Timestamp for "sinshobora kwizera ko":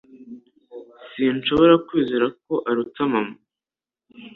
1.11-2.53